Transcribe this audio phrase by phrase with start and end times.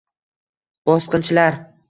[0.91, 1.63] Bosqinchilar